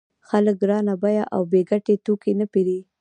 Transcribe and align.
خلک 0.29 0.55
ګران 0.61 0.87
بیه 1.01 1.23
او 1.35 1.41
بې 1.51 1.61
ګټې 1.69 1.95
توکي 2.05 2.33
نه 2.39 2.45
پېري 2.53 2.79